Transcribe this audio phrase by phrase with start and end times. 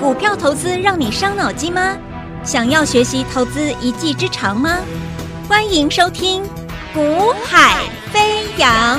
[0.00, 1.96] 股票投资让你伤脑筋吗？
[2.44, 4.78] 想要学习投资一技之长吗？
[5.48, 6.42] 欢迎收听
[6.92, 8.98] 《股海飞扬》。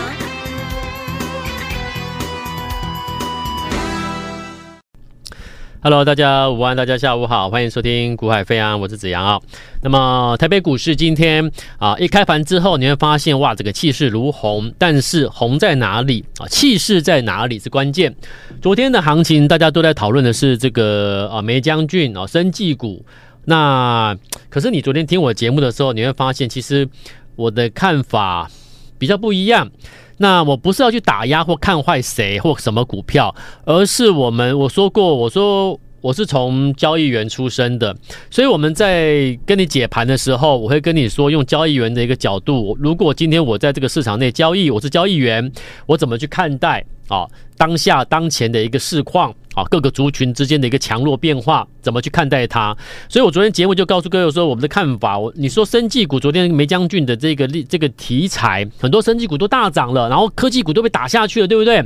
[5.86, 9.40] Hello，大家午安，大家下午好，欢迎收听《股海飞扬》，我是子阳啊。
[9.83, 16.48] 那么台北股市今天啊一开盘之后，你会发现哇，这个气势如虹，但是红在哪里啊？
[16.48, 18.16] 气势在哪里是关键。
[18.63, 23.06] 昨天的行情大家都在讨论的是这个啊梅将军啊生技股。
[23.44, 24.17] 那
[24.50, 26.90] 可是你昨天听我节目的时候，你会发现其实
[27.36, 28.50] 我的看法
[28.98, 29.70] 比较不一样。
[30.17, 37.98] 那我不是要去打压或看坏谁或什么股票，而是我们我说过，我说我是从交易员出身的，
[38.30, 45.52] 所以我们在跟你解盘的时候，我会跟你说，用交易员的一个角度，如果今天我在这个市场内交易，我是交易员，
[45.88, 46.86] 我怎么去看待？
[47.08, 47.26] 啊，
[47.58, 52.78] 当下当前的一个市况啊，各个族群之间的一个强弱变化，怎么去看待它？
[53.09, 55.17] 所以我昨天节目就告诉各位说，我们的看法。
[55.17, 61.83] 我你说生技股昨天梅将军的这个这个题材，很多生技股都大涨了，然后科技股都被打下去了，对不对？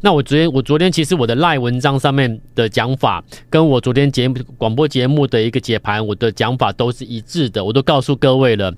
[0.00, 8.74] 那我昨天我昨天其实我的赖文章上面的讲法，跟我昨天节目广播节目的一个解盘，我的讲法都是一致的，我都告诉各位了。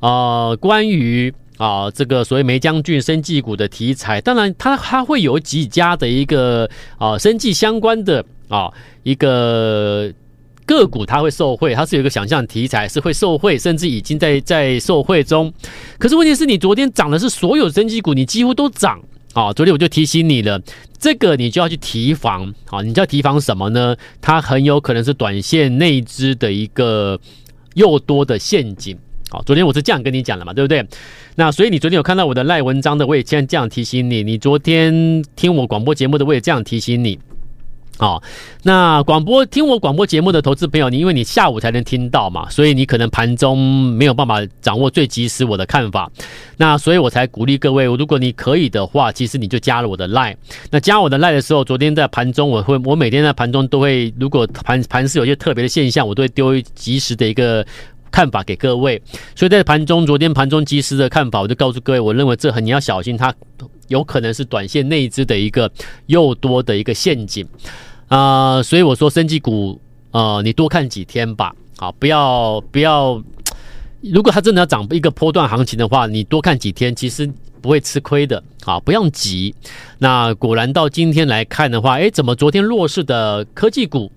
[0.00, 1.34] 呃，关于。
[1.58, 8.70] 啊，这个所谓梅将军生技股的题材，当然它它会有几家的一个啊生技相关的啊
[9.02, 10.08] 一个
[10.64, 15.52] 个股，它会受惠，它是有一个想象题材是会受惠，甚至已经在在受惠中。
[15.98, 19.00] 可是问题是你昨天涨的是所有生技股，你几乎都涨
[19.46, 19.52] 啊。
[19.52, 20.60] 昨天我就提醒你了，
[20.98, 23.96] 这个你就要去提防啊，你就要提防什么呢？
[24.20, 27.18] 它很有可能是短线内资的一个
[27.74, 28.96] 又多的陷阱。
[29.30, 30.84] 好，昨天我是这样跟你讲的嘛，对不对？
[31.34, 34.22] 那所以你昨天有看到我的赖文章的，我也这样这样提醒你。
[34.22, 37.18] 你昨天听我广播节目的，我也这样提醒你。
[37.98, 38.22] 好，
[38.62, 46.08] 那广播听我广播节目的投资朋友，你因为你下午才能听到嘛，所以你可能盘中没有办法掌握最及时我的看法。
[46.56, 50.36] 那所以我才鼓励各位，如果你可以的话，其实你就加了我的赖。
[50.70, 57.66] 那加我的赖的时候，昨天在盘中我会，我每天在盘中都会，如果盘盘是有些特别的现象，我都会丢及时的一个。
[58.10, 59.00] 看法给各位，
[59.36, 63.32] 所以在盘中，昨天盘中及时的看法，我就告诉各位，我认为这很你要小心，它
[63.88, 65.70] 有可能是短线内资的一个
[66.06, 67.46] 又多的一个陷阱
[68.08, 69.80] 啊、所以我说，生技股
[70.10, 73.22] 呃，你多看几天吧，好，不要不要，
[74.00, 77.30] 如果它真的要涨一个波段行情的话，你多看几天，其实
[77.60, 79.54] 不会吃亏的，好，不用急。
[79.98, 84.10] 那果然到今天来看的话，诶，怎么昨天弱势的科技股？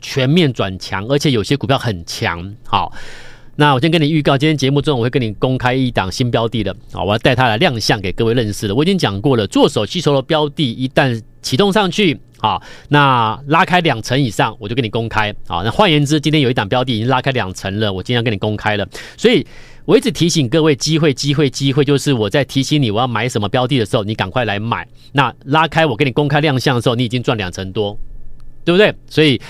[0.00, 2.54] 全面转强，而且有些股票很强。
[2.64, 2.92] 好，
[3.56, 6.72] 那我先跟你预告，今天节目中我会跟你公开一档新标的的。
[6.92, 8.74] 好，我要带它来亮相给各位认识的。
[8.76, 15.30] 我已经讲过了，做手吸筹的标的，一旦启动上去，好，那拉开两成以上，我就跟你公开。
[15.46, 18.88] 啊，那换言之，今天有一档标的已经拉开两成了，我今天要跟你公开了。
[19.16, 19.46] 所以
[19.84, 24.86] 我一直提醒各位，机会，机会，机会，就是我在提醒你我要买什么标的的时候，你赶快来买。
[25.12, 27.98] 那拉开我给你公开亮相的时候，你已经赚两成多，
[28.64, 28.94] 对不对？
[29.08, 29.40] 所以。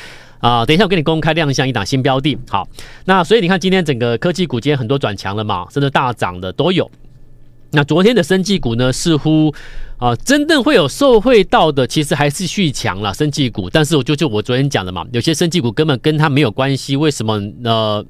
[0.40, 2.38] 啊、等一下我给你公开亮相一档新标的。
[2.48, 2.64] 好，
[3.06, 6.88] 那所以你看今天整个科技股今天很多转强了嘛，甚至大涨的都有。
[7.70, 9.54] 那昨天的生技股呢，似乎
[9.98, 13.68] 啊、真正会有受惠到的，其实还是续强了生技股。
[13.68, 18.04] 但是我就就我昨天讲的嘛，有些生技股根本跟它没有关系，为什么呢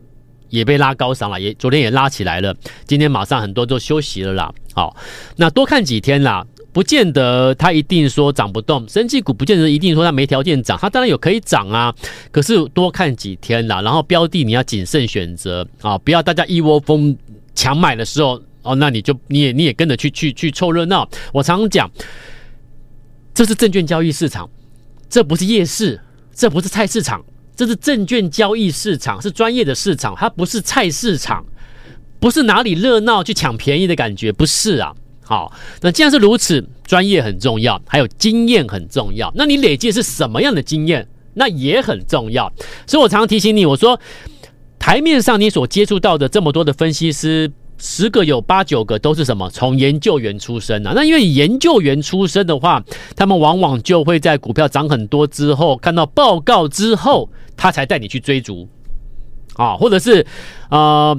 [0.50, 2.54] 也被拉高上了，也昨天也拉起来了，
[2.86, 4.52] 今天马上很多都休息了啦。
[4.74, 4.96] 好，
[5.36, 6.46] 那多看几天啦。
[6.70, 11.92] 不见得它一定说涨不动，生技股不见得一定说它没条件涨，它当然有可以涨啊。
[12.30, 17.16] 可是多看几天啦，然后标的你要谨慎选择啊，不要大家一窝蜂
[17.54, 21.08] 抢买的时候哦，那你就你也你也跟着去去去凑热闹。
[21.32, 21.90] 我常常讲，
[23.32, 24.48] 这是证券交易市场，
[25.08, 26.00] 这不是夜市，
[26.34, 27.24] 这不是菜市场，
[27.56, 31.44] 这是证券交易市场，是专业的市场，它不是菜市场，
[32.20, 34.94] 不是哪里热闹去抢便宜的感觉，不是啊。
[35.22, 35.52] 好，
[35.82, 39.30] 那既然是如此，专业很重要，还有经验很重要。
[39.34, 41.06] 那你累积是什么样的经验？
[41.34, 42.50] 那也很重要。
[42.86, 44.00] 所以我常常提醒你，我说
[44.78, 49.48] 台面上你所接触到的这么多的分析师，十个有八九个都是什么？
[49.50, 50.92] 从研究员出身啊。
[50.94, 52.84] 那因为研究员出身的话，
[53.16, 58.68] 他们往往就会在股票涨很多之后，看到报告之后，他才带你去追逐
[59.54, 60.26] 啊，或者是
[60.70, 61.16] 呃。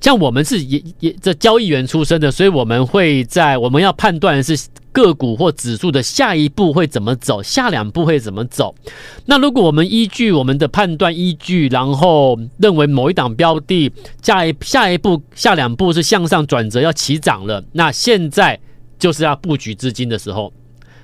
[0.00, 4.58] 像我们是也也这交易员出身的，所以我们会在我们要判断是
[4.92, 8.74] 个股或指数的下一步会怎么走，下两步会怎么走。
[9.26, 13.90] 那如果我们依据我们的判断依据，然后认为某一档标的
[14.22, 18.60] 下一下一步下两步是向上转折要起涨了，那现在
[18.98, 20.52] 就是要布局资金的时候。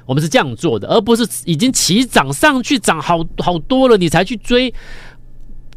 [0.06, 4.72] 我们是这样做的，而不是已经起涨上去涨好好多了，你才去追。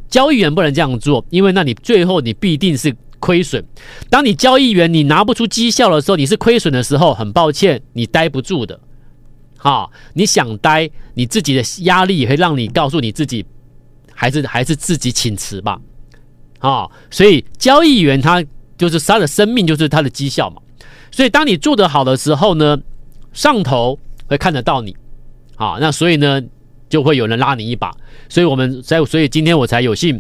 [0.08, 3.64] 交易员不能这样做，因为那你最后你必定是亏损。
[4.10, 8.78] 当你交易员你拿不出绩效的时候，你是亏损的时候，很抱歉，你待不住的。
[9.56, 13.46] 好，你想待，你自己的压力也会让你告诉你自己，
[14.14, 15.80] 还是还是自己请辞吧。
[16.60, 18.44] 啊，所以交易员他
[18.78, 20.62] 就是他的生命，就是他的绩效嘛。
[21.12, 22.78] 所以当你做得好的时候呢，
[23.34, 23.98] 上头
[24.28, 24.96] 会看得到你。
[25.56, 26.42] 好，那所以呢，
[26.90, 27.92] 就会有人拉你一把。
[28.30, 30.20] 所以我们在，所以今天我才有幸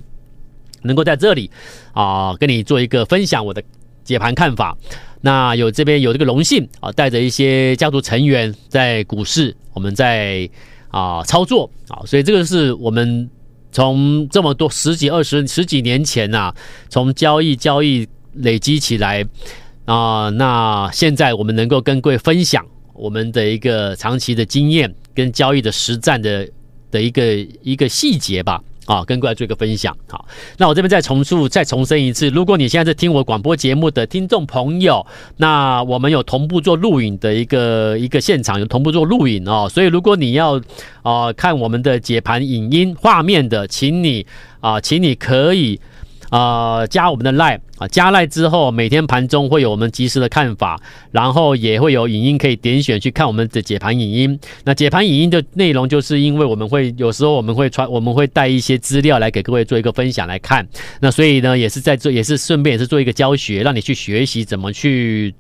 [0.83, 1.49] 能够在这里
[1.93, 3.61] 啊，跟你做一个分享我的
[4.03, 4.77] 解盘看法。
[5.21, 10.49] 那有这边有这个荣幸啊，带着一些家族成员在股市，我们在
[10.89, 13.29] 啊操作啊，所以这个是我们
[13.71, 16.51] 从这么多十几二十十几年前呐，
[16.89, 19.23] 从交易交易累积起来
[19.85, 26.49] 啊，那现在我们能够跟各位分享我们的一个长期的经验跟交易的实战的
[26.89, 28.63] 的一个一个细节吧。
[28.91, 29.95] 啊，跟过来做一个分享。
[30.09, 30.25] 好，
[30.57, 35.05] 那我这边再重述、再重申一次，如果你现在在听我广播节目的听众朋友，
[35.37, 39.69] 那我们有同步做录影的一个一个现场，有同步做录影哦。
[39.71, 40.61] 所以如果你要
[41.03, 44.25] 啊、看我们的解盘影音画面的，请你
[44.59, 45.79] 啊、请你可以。
[46.31, 50.79] 啊、呃，加我们的 Line 啊，加 Line 之后，每天盘中会有我们及时的看法，
[51.11, 54.39] 然后也会有影音可以点选去看我们的解盘影音。
[54.63, 60.65] 那解盘影音的内容，就是因为我们会有时候我们会传，我们会带一些资料来给各位做一个分享来看。
[61.01, 65.35] 那所以呢，也是在做，也是顺便也是做一个教学，让你去学习怎么去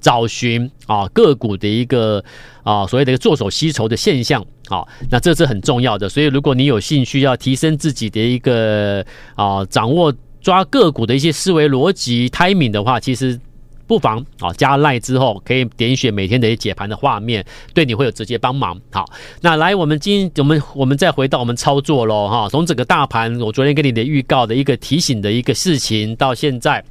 [0.00, 2.22] 找寻啊个股的一个
[2.62, 4.44] 啊所谓的一个做手吸筹的现象。
[4.68, 9.06] 好，那这是很重要的，所以如果你有兴趣要提升自己的一个
[9.36, 13.38] 啊掌握抓个股的一些思维逻辑 timing 的话，其实
[13.86, 18.76] 不妨啊加 Line 之后可以点选每天的一解盘的画面，对你会有直接帮忙。
[18.90, 19.04] 好，
[19.40, 26.82] 那来我们今我们我们再回到我们操作喽哈，从整个大盘我昨天给你的预告的一个提醒的一个事情，到现在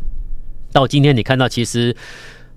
[0.72, 1.94] 到今天你看到其实。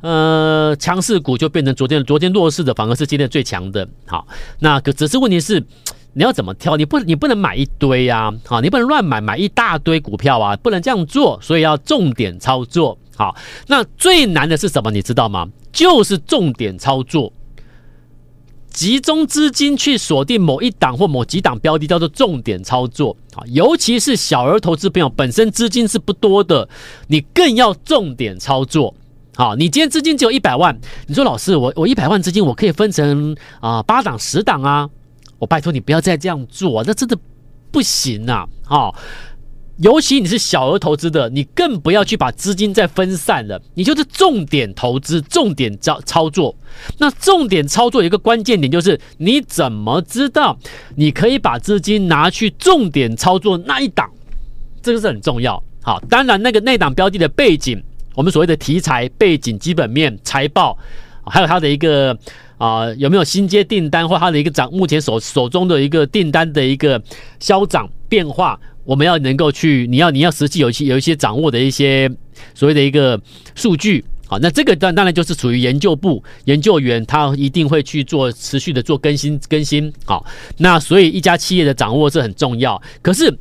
[0.00, 3.88] 呃，强势股就变成昨天昨天弱势的，反而是今天最强的。
[4.06, 4.26] 好，
[4.60, 5.64] 那可只是问题是，
[6.12, 6.76] 你要怎么挑？
[6.76, 11.38] 你不你不能买一堆呀，好，你不能乱买买一大堆股票啊，不能这样做。
[11.42, 12.96] 所以要重点操作。
[13.16, 13.34] 好，
[13.66, 14.92] 那最难的是什么？
[14.92, 15.48] 你知道吗？
[15.72, 17.32] 就是重点操作，
[18.70, 23.16] 集中资金去锁定某一档或某几档标的，叫做重点操作。
[23.32, 26.68] 好，尤其是小额投资朋友本身资金是不多的，
[27.08, 28.94] 你更要重点操作。
[29.38, 30.76] 好，你今天资金只有一百万，
[31.06, 34.90] 你说老师，我我一百万资金，我可以分成啊八档十档啊，
[35.38, 37.16] 我拜托你不要再这样做，那真的
[37.70, 38.44] 不行啊！
[38.64, 38.92] 好，
[39.76, 46.52] 尤其你是小额投资的，你更不要去把资金再分散了，你就是重点投资，重点操操作。
[46.98, 50.58] 那重点操作有一个关键点，就是你怎么知道
[50.96, 54.10] 你可以把资金拿去重点操作那一档，
[54.82, 55.62] 这个是很重要。
[55.80, 57.80] 好，当然那个那档标的的背景。
[58.18, 60.76] 我们所谓的题材背景、基本面、财报，
[61.24, 62.18] 还有它的一个
[62.56, 67.00] 啊、有没有新接订单，或它的一个涨目前手手中的一个订单的一个
[67.38, 72.10] 消涨变化，我们要能够去，你要你要实际有一些有一些掌握的一些
[72.56, 73.20] 所谓的一个
[73.54, 80.26] 数据，好，那这个当当然就是属于研究部研究员，他一定会去做持续的做更新更新，好，
[80.56, 82.82] 那所以一家企业的掌握是很重要。
[83.00, 83.32] 可是，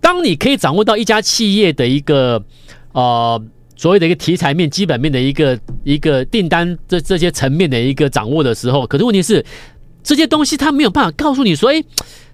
[0.00, 2.44] 当你可以掌握到一家企业的一个
[2.90, 3.40] 呃。
[3.76, 9.44] 所谓的一个题材面、基本面的一个一个订单这这些层面的一个掌握的时候，可是问题是
[10.02, 11.82] 这些东西他没有办法告诉你说，哎，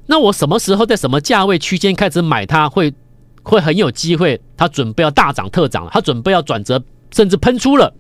[0.07, 2.93] 那我什么时候在什么价位区间开始买它会
[3.43, 6.83] 会很有机会，它准备要大涨特涨，它准备要转折，
[7.15, 7.95] 甚至喷出了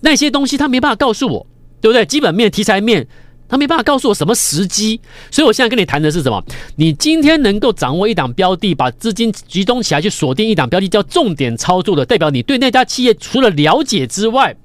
[0.00, 1.46] 那些东西，他没办法告诉我，
[1.80, 2.04] 对不对？
[2.04, 3.06] 基本面、题材面。
[3.54, 6.42] 他没办法告诉我什么时机，所以我现在跟你谈的是什么？
[6.74, 14.56] 你今天能够掌握一档标的，把资金集中起来去锁定一档标的，叫重点操作的，代表你对那家企业除了了解之外，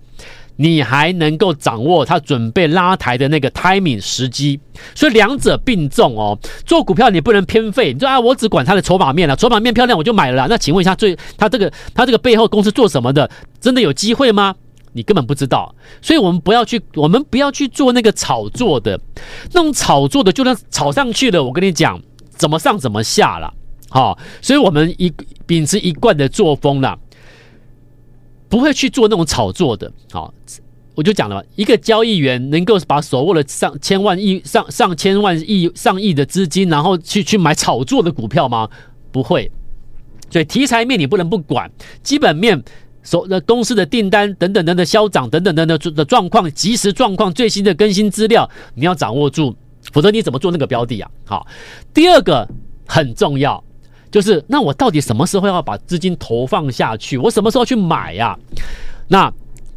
[0.55, 4.59] 你还能够掌握它准备拉抬的那个 timing 时机。
[4.95, 6.35] 所以两者并重哦。
[6.65, 10.47] 做股票你不能偏废，你说啊，我只管它的筹码面了，筹码面漂亮我就买了。
[10.49, 13.29] 那请问一下，最他这个他这个背后公司做什么的，
[13.61, 14.55] 真的有机会吗？
[14.93, 18.99] 你根本不知道，所以我们不要去，我们不要去做那个炒作的，
[19.53, 23.53] 那种炒作的，就算炒上去了，我跟你讲，怎么上怎么下了，
[23.89, 25.13] 好，所以我们一
[25.45, 26.97] 秉持一贯的作风了，
[28.49, 30.33] 不会去做那种炒作的，好，
[30.95, 38.67] 我就讲了，一个交易员能够把手握了上千万亿、上上千万亿、上亿的资金，然后去去买炒作的股票吗？
[39.11, 39.51] 不会，
[40.31, 42.63] 所以题材面你不能不管，基本面。
[43.09, 49.55] 所的公司的订单等等等等销涨等等等等的状况，即时状况最新的更新资料，你要掌握住，
[49.91, 51.09] 否则你怎么做那个标的啊？
[51.25, 51.47] 好，
[51.91, 52.47] 第二个
[52.85, 53.63] 很重要，
[54.11, 57.17] 就是那我到底什么时候要把资金投放下去？
[57.17, 58.37] 我什么时候去买呀？
[59.07, 59.33] 那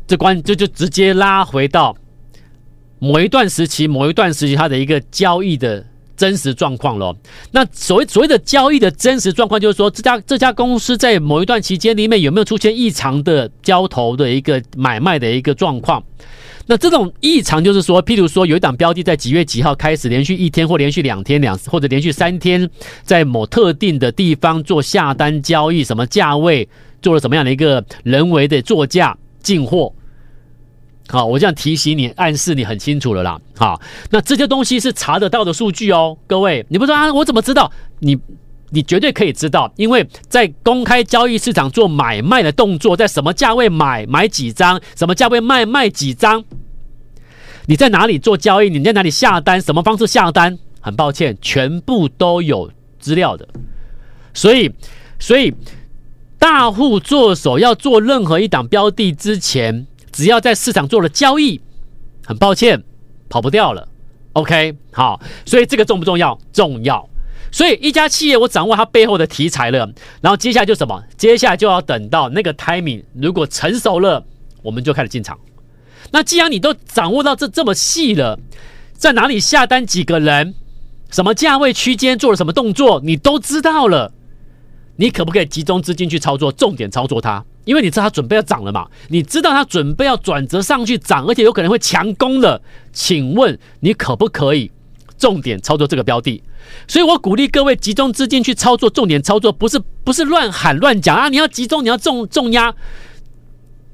[0.06, 1.96] 这关就就直接拉回到
[2.98, 5.82] 某一段时期，某一段时期它的一个交易的。
[6.16, 7.16] 真实状况咯，
[7.50, 16.02] 那所谓所谓的交易的真实状况，就是说这家这家公司在某一段期间里面有没有出现异常的交投的一个买卖的一个状况？
[16.66, 22.70] 那这种异常就是说，譬如说有一档标的在几月几号开始连续一天或连续两天两或者连续三天
[23.02, 26.68] 在某特定的地方做下单交易，什么价位
[27.00, 29.92] 做了什么样的一个人为的作价进货。
[31.08, 33.38] 好，我这样提醒你，暗示你很清楚了啦。
[33.56, 33.78] 好，
[34.10, 37.70] 那这些东西是查得到的数据哦，各位，你不说啊，我怎么知道？
[37.98, 38.16] 你
[38.70, 46.42] 你绝对可以知道，因为在公开交易市场做买卖的动作，在什么价位买买几张，什么价位卖卖几张，
[47.66, 53.46] 你在哪里做交易，你在哪里下单，什么方式下单，很抱歉，全部都有资料的。
[54.32, 54.72] 所以，
[55.18, 55.52] 所以
[56.38, 59.86] 大户做手要做任何一档标的之前。
[60.12, 61.60] 只要在市场做了交易，
[62.24, 62.84] 很抱歉，
[63.28, 63.88] 跑不掉了。
[64.34, 66.38] OK，好，所以这个重不重要？
[66.52, 67.08] 重要。
[67.50, 69.90] 所以一家企业，我掌握它背后的题材了，
[70.20, 71.02] 然后接下来就什么？
[71.18, 74.24] 接下来就要等到那个 timing 如果成熟了，
[74.62, 75.38] 我们就开始进场。
[76.12, 78.38] 那既然你都掌握到这这么细了，
[78.94, 80.54] 在哪里下单，几个人，
[81.10, 84.12] 什么价位区间做了什么动作，你都知道了，
[84.96, 87.44] 你可不可以集中资金去操作，重点操作它？
[87.64, 92.60] 因为你知道它准备要涨了嘛，你知道它准备要转折上去涨，而且有可能会强攻了。
[92.92, 94.70] 请问你可不可以
[95.16, 96.42] 重点操作这个标的？
[96.88, 101.28] 所以我鼓励各位集中资金去操作，重点操作，不是不是乱喊乱讲啊！
[101.28, 102.74] 你要集中，你要重重压，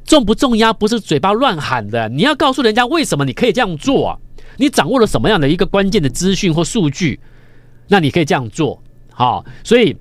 [0.04, 4.18] 重不重压不是嘴巴乱喊的，你要告诉人家为什么你可以这样做啊？
[4.56, 7.20] 你掌握了什么样的一个关键的资讯或数据，
[7.88, 8.82] 那你可以这样做。
[9.12, 9.96] 好，所以，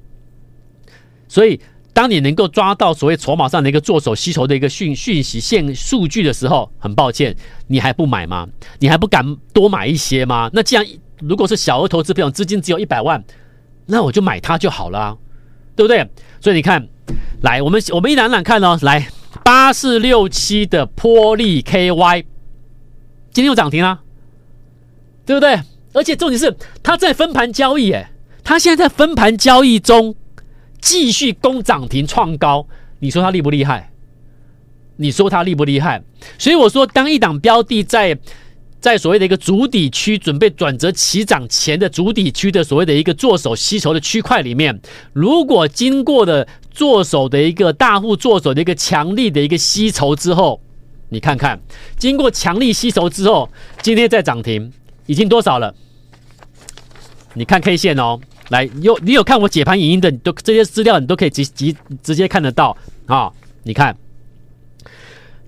[1.27, 1.59] 所以。
[1.98, 7.36] 当你能够抓到所谓筹码上的一个做手吸筹的一个讯讯息线数据的时候，很抱歉，
[7.66, 8.48] 你还不买吗？
[8.77, 10.48] 你还不敢多买一些吗？
[10.54, 10.86] 那既然
[11.22, 13.24] 如果是小额投资朋友资金只有一百万，
[13.88, 15.18] 那我就买它就好了，
[15.75, 16.08] 对不对？
[16.39, 16.88] 所以你看，
[17.42, 19.08] 来，我们我们一览览看哦，来
[19.44, 22.25] 八四六七的波力 KY，
[23.32, 24.01] 今天又涨停了，
[25.25, 25.60] 对不对？
[25.94, 28.12] 而且重点是它在分盘交易，哎，
[28.44, 30.16] 它现在在分盘交易中。
[30.79, 32.67] 继续攻涨停创高，
[33.00, 33.91] 你说它厉不厉害？
[35.00, 36.01] 你说它厉不厉害？
[36.39, 38.17] 所以我说，当一档标的在
[38.79, 44.79] 在所谓的一个主底区准备转折起涨前的主底区的所谓的一个做手吸筹的区块里面，
[45.13, 50.60] 如果经过的做手的一个大户做手的一个强力的一个吸筹之后，
[51.10, 51.60] 你看看，
[51.98, 53.50] 经过强力吸筹之后，
[53.81, 54.72] 今天在涨停
[55.05, 55.75] 已经多少了？
[57.34, 58.19] 你看 K 线哦。
[58.50, 62.75] 来，有你有看我解盘影音的，你都这些资料你都可以直直直接看得到
[63.06, 63.32] 啊、
[63.63, 63.96] 你看，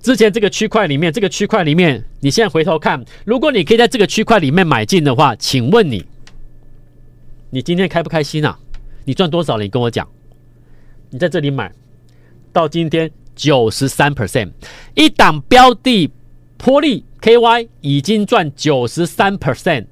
[0.01, 6.05] 之前这个区块里面，这个区块里面，你现在回头看，如果你可以在这个区块里面买进的话，请问你，
[7.49, 8.57] 你今天开不开心啊？
[9.05, 9.63] 你赚多少了？
[9.63, 10.07] 你跟我讲。
[11.09, 11.71] 你在这里买，
[12.53, 14.51] 到今天九十三 percent，
[14.93, 16.11] 一档标的
[16.57, 19.85] 波利 KY 已经赚九十三 percent。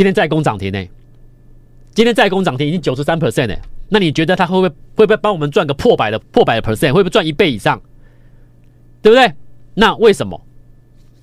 [0.00, 0.88] 今天再攻涨停呢？
[1.92, 3.54] 今天再攻涨停已经九十三 percent 呢。
[3.90, 6.94] 那你觉得他会不会会不会帮我们赚个破百的破百的 percent？
[6.94, 7.78] 会不会赚一倍以上？
[9.02, 9.30] 对不对？
[9.74, 10.42] 那为什么？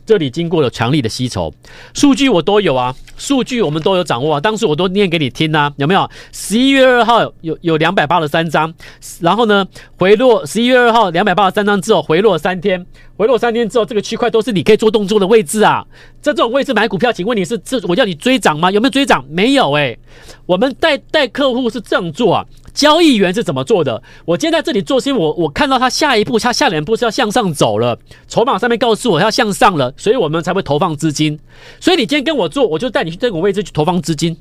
[0.07, 1.53] 这里经过了强力的吸筹，
[1.93, 6.09] 数据我都有啊，数据我们都有掌握啊，当时我都念给你听啊，有没有？
[6.31, 8.73] 十一月二号有有两百八十三张，
[9.19, 12.85] 然后呢回落，十一月二号两百八十三张之后回落三天，
[13.17, 15.85] 回落三天之后这个区块都是你可以做动作的位置啊，
[16.21, 18.71] 在这种位置买股票，请问你是这我叫你追涨吗？
[18.71, 19.25] 有没有追涨？
[19.29, 19.99] 没有哎、欸，
[20.45, 22.45] 我们带带客户是这样做啊。
[22.77, 24.03] 交易员是怎么做的？
[24.23, 31.39] 我今天在这里做，是因为我我看到他下一步，他下两步是要向上走了，筹码上面告诉我要向上了，所以我们才会投放资金。
[31.79, 34.37] 所以你今天跟我做，我就带你去这个位置去投放资金，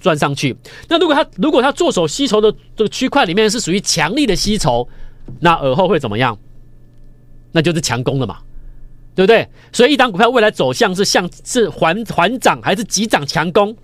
[0.00, 0.56] 赚上去。
[0.88, 4.88] 那如果他如果他做手吸筹的这个区块里面是属于强力的吸筹，
[5.38, 6.36] 那而后会怎么样？
[7.52, 8.38] 那就是强攻了嘛，
[9.14, 9.46] 对不对？
[9.72, 13.76] 所以一档股票未来走向是向是缓缓涨还是急涨强攻？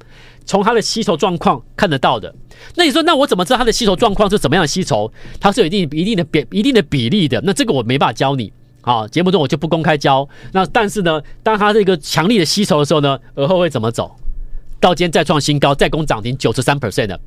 [0.47, 2.33] 从它的吸筹状况看得到的，
[2.76, 5.12] 那你说，那我怎么知道它的吸筹状况是怎么样吸筹？
[5.41, 7.41] 它是有一定一定的比一定的比例的。
[7.45, 10.26] 那这个我没办法教你，好，节目中我就不公开教。
[10.53, 14.15] 那但是呢，当它这个强力的吸筹的时候呢，而后会怎么走？
[14.79, 17.21] 到今天再创新高，再攻涨停九十三 percent 的，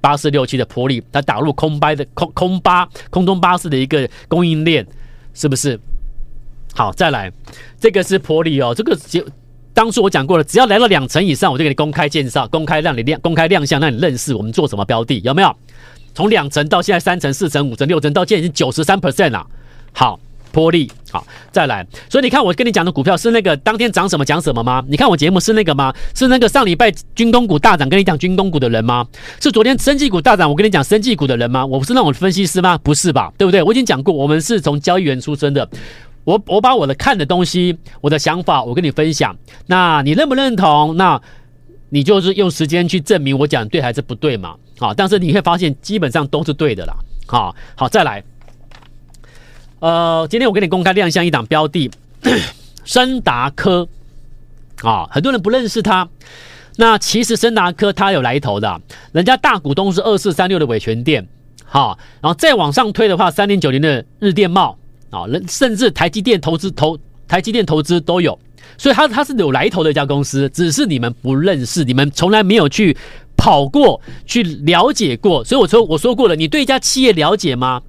[0.00, 4.86] 八四六七的波力，它打入空巴的空空巴空中巴士的一个供应链，
[5.34, 5.78] 是不是？
[6.74, 7.32] 好，再来，
[7.80, 9.26] 这个是波力哦，这个就
[9.74, 15.54] 当初我讲过了，只要来到两成以上，我就给你公开介绍，公开让你亮，公开亮相，让你认识我们做什么标的，有没有？
[16.14, 19.46] 从两成到现在三成、四成、五成、六成，到现在已经九十三 percent 了。
[19.94, 20.20] 好，
[20.52, 21.86] 波力，好，再来。
[22.10, 24.84] 所以你看，我跟你讲的股票是那个当天涨什么讲什么吗？
[24.86, 25.90] 你看我节目是那个吗？
[26.14, 29.06] 是那个上礼拜军工股大涨跟你讲军工股的人吗？
[29.40, 31.64] 是昨天生技股大涨我跟你讲生技股的人吗？
[31.64, 32.76] 我不是那种分析师吗？
[32.82, 33.32] 不是吧？
[33.38, 33.62] 对不对？
[33.62, 35.66] 我已经讲过，我们是从交易员出身的。
[36.24, 39.36] 我我把我的看的东西，我的想法，我跟你分享。
[39.66, 40.96] 那你认不认同？
[40.96, 41.20] 那
[41.90, 44.56] 你就是用时间去证明我讲对还是不对嘛？
[44.78, 46.94] 好，但是你会发现基本上都是对的啦。
[47.26, 48.22] 好，好，再来。
[49.80, 51.90] 呃，今天我给你公开亮相一档标的，
[52.84, 53.88] 森达科。
[54.82, 56.08] 啊，很多人不认识它。
[56.76, 58.80] 那其实森达科它有来头的，
[59.12, 61.28] 人家大股东是二四三六的伟诠电。
[61.64, 64.78] 好，然后再往上推的话，三零九零的日电贸。
[65.12, 68.36] 啊，人甚至台积电投资投台积电投资都有，
[68.76, 72.96] 所以它它是有来头的一家公司，只是你们不认识，你们从来没有去。
[73.34, 77.82] 跑过去了解过，所以我说我说过了，你对一家企业了解吗？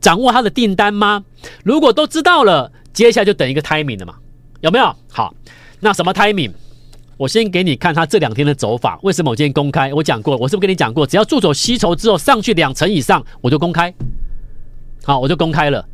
[0.00, 1.24] 掌握他的订单吗？
[1.64, 4.14] 如果都知道了，接下来就等一个 timing 了嘛，
[4.60, 4.94] 有没有？
[5.10, 5.34] 好，
[5.80, 6.52] 那什么 timing？
[7.16, 9.00] 我先给你看他这两天的走法。
[9.02, 9.92] 为什么我今天公开？
[9.92, 11.04] 我讲过，我是不是跟你讲过？
[11.04, 13.92] 只要助手吸筹之后上去两成以上，我就公开。
[15.02, 15.84] 好，我就公开了。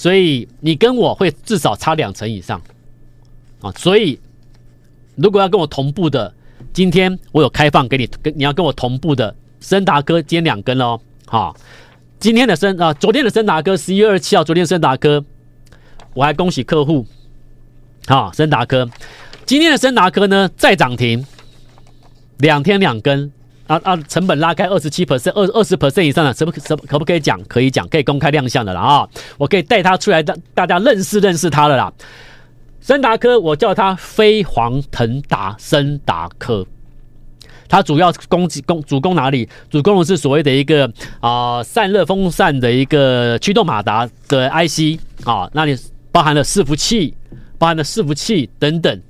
[0.00, 2.62] 所以你跟我会至少差两成以上
[3.60, 3.72] 啊。
[3.72, 4.20] 所以
[5.16, 6.32] 如果要跟我同步的。
[6.72, 11.00] 今天我有开放给你，跟你要跟我同步的升达科，今天两根喽。
[11.26, 11.56] 好，
[12.20, 15.24] 今天的升啊，昨天的升达科，十一月二十七号，昨天升达科，
[16.14, 17.06] 我还恭喜客户。
[18.06, 18.88] 好，升达科，
[19.46, 21.24] 今天的升达科呢再涨停，
[22.38, 23.32] 两天两根
[23.68, 27.40] 啊啊，成本拉开二十七 percent，二二十 percent 以上的，什么什么可不可以讲？
[27.44, 29.08] 可以讲，可以公开亮相的了啊！
[29.36, 31.92] 我可以带他出来，让大家认识认识他了啦。
[32.80, 35.54] 森达科，我叫他飞黄腾达。
[35.58, 36.66] 森达科，
[37.68, 39.46] 它主要攻击攻主攻哪里？
[39.68, 45.78] 主攻的是所谓的一个啊、散热风扇的一个驱动马达的 IC 啊，那里
[46.10, 47.14] 包含了伺服器，
[47.58, 49.02] 包含了伺服器等等，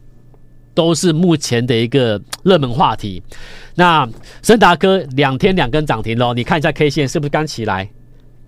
[0.78, 3.20] 都是目前的一个热门话题。
[3.74, 4.08] 那
[4.42, 7.88] 森达科两天两根涨停喽，你看一下 K 线是不是刚起来？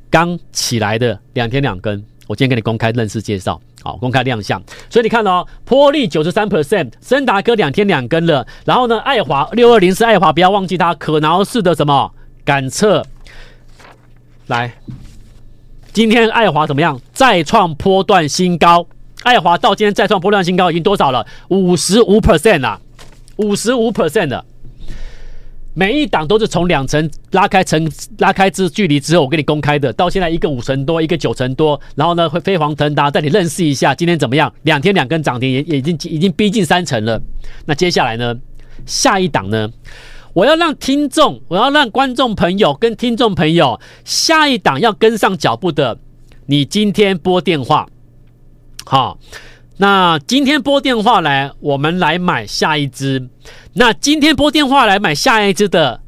[0.09, 3.61] 刚起来的两天两根，我今天给你公开认识介绍。
[3.83, 12.13] 好，公开亮相，所以你看哦，波利九十三 percent，升达科两天两根了，然后呢，爱华六二零是爱华，不要忘记它可挠式的什么
[12.45, 13.05] 感测，
[14.47, 14.73] 来，
[15.93, 17.01] 今天爱华怎么样？
[17.13, 18.87] 再创波段新高，
[19.23, 21.27] 爱华到今天再创波段新高已经多少了？
[21.49, 22.81] 五十五 percent 了，
[23.37, 24.45] 五十五 percent 的。
[25.73, 34.53] 每一档都是从两层拉开成拉开之距离之后，我给你公开的，到现在一个五成多，一个九成多，然后呢会飞黄腾达，带你认识一下今天怎么样？
[34.63, 37.23] 两天两根涨停，也也已经已经逼近三成了。
[37.67, 38.35] 那接下来呢？
[38.85, 39.71] 下一档呢？
[40.33, 45.99] 我要让听众，我要让观众朋友跟听众朋友，下一档要跟上脚步的，
[46.47, 47.89] 你今天拨电话，
[48.85, 49.19] 好。
[49.77, 53.31] 那今天拨电话来，我们来买下一支。
[53.73, 56.03] 那今天拨电话来买下一支的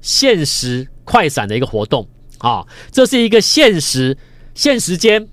[0.00, 4.16] 限时快闪的一个活动啊，这是一个限时
[4.54, 5.26] 限时间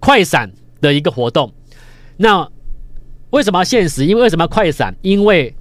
[0.00, 0.50] 快闪
[0.80, 1.52] 的一个活动。
[2.16, 2.48] 那
[3.28, 4.06] 为什么要限时？
[4.06, 4.96] 因为为什么要快闪？
[5.02, 5.54] 因为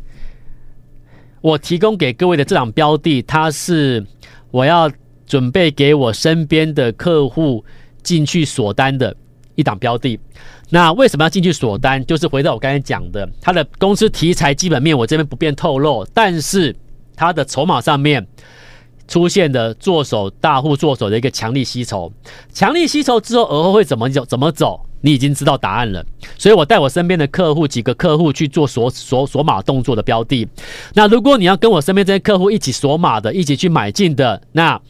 [1.41, 4.05] 我提供给各位的这档标的，它是
[4.51, 4.89] 我要
[5.25, 7.65] 准备给我身边的客户
[8.01, 9.13] 进去锁单的
[9.55, 10.19] 一档标的。
[10.69, 12.03] 那为什么要进去锁单？
[12.05, 16.75] 就是回到我刚才讲的，它的公司题材基本面我这边不便透露，但是
[17.15, 18.25] 它的筹码上面
[19.07, 22.11] 出现的做手大户做手的一个强力吸筹，
[22.51, 24.25] 强力吸筹之后而后会怎么走？
[24.25, 24.83] 怎么走？
[25.01, 26.03] 你已经知道答案了。
[26.37, 30.47] 所以我带我身边的客户几个客户去做锁锁锁码动作的标的。
[30.93, 34.81] 那如果你要跟我身边这些客户一起锁码的，一起去买进的，那。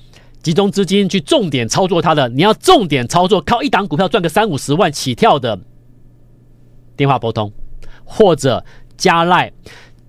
[0.44, 5.58] 集中资金去重点操作它的，你要重点操作，靠一档股票赚个三五十万起跳的，
[6.98, 7.52] 电话拨通
[8.04, 8.64] 或者
[8.98, 9.54] 加赖，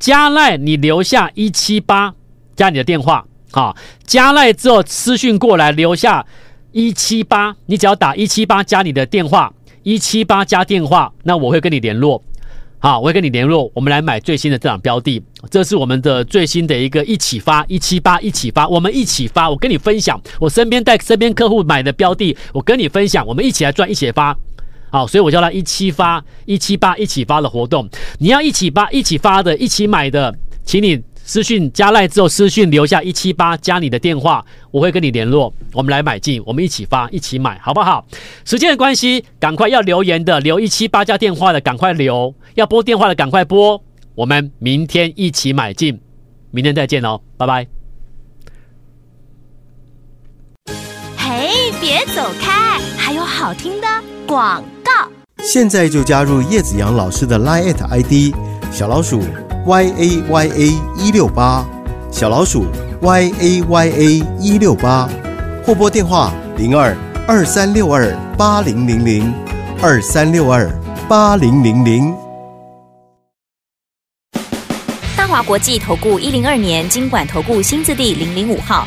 [0.01, 2.14] 加赖你留下一七八
[2.57, 6.27] 加你的电话啊，加赖之后私讯过来留下
[6.73, 12.20] 一七八，你只要打一七八加你的电话，一七八加电话，那我会跟你联络。
[12.85, 15.18] 好，我会跟你联络，我们来买最新的这档标的，
[15.51, 24.37] 这是我们的最新的一个一起发一七八一起发，我们一起发，我跟你分享，我身边带身边客户买的标的，我跟你分享，我们一起来赚，一起发，
[24.90, 38.06] 好，所以我叫它一七发一七八一起发的活动，你要一起发一起发的，一起买的，请你私讯加赖之后，私讯留下一七八加你的电话，我会跟你联络，我们来买进，我们一起发，一起买，好不好？
[38.44, 43.82] 时间的关系，赶快要留言的留一七八加电话的赶快留，要拨电话的赶快拨，
[44.14, 45.98] 我们明天一起买进，
[46.50, 47.66] 明天再见哦，拜拜。
[51.16, 53.88] 嘿，别走开，还有好听的
[54.26, 54.92] 广告。
[55.38, 58.34] 现在就加入叶子阳老师的 Line ID
[58.70, 59.22] 小老鼠。
[59.66, 60.66] Y a y a
[60.98, 61.66] 一六八
[62.11, 62.66] 小老鼠
[63.00, 65.09] y a y a 一六八
[65.64, 66.94] 或拨电话零二
[67.27, 69.33] 二三六二八零零零
[69.81, 70.70] 二三六二
[71.09, 72.14] 八零零零。
[75.16, 78.87] 大华国际投顾一零二年经管投顾新字第零零五号。